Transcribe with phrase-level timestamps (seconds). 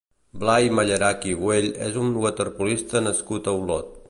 [0.43, 3.99] Blai Mallarach i Güell és un waterpolista nascut a Olot.